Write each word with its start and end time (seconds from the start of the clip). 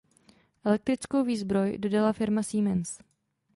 Elektrickou 0.69 1.19
výzbroj 1.23 1.77
dodala 1.77 2.13
firma 2.13 2.43
Siemens. 2.43 2.89